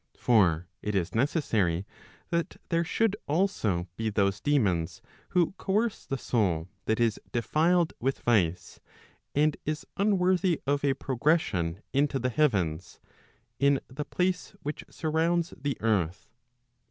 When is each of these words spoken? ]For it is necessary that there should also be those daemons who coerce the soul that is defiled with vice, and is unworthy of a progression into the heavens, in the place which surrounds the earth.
]For 0.17 0.67
it 0.81 0.95
is 0.95 1.13
necessary 1.13 1.85
that 2.31 2.57
there 2.69 2.83
should 2.83 3.15
also 3.27 3.87
be 3.97 4.09
those 4.09 4.41
daemons 4.41 4.99
who 5.29 5.51
coerce 5.59 6.07
the 6.07 6.17
soul 6.17 6.67
that 6.85 6.99
is 6.99 7.19
defiled 7.31 7.93
with 7.99 8.17
vice, 8.21 8.79
and 9.35 9.55
is 9.63 9.85
unworthy 9.97 10.59
of 10.65 10.83
a 10.83 10.95
progression 10.95 11.83
into 11.93 12.17
the 12.17 12.29
heavens, 12.31 12.99
in 13.59 13.79
the 13.89 14.03
place 14.03 14.55
which 14.63 14.83
surrounds 14.89 15.53
the 15.55 15.77
earth. 15.81 16.31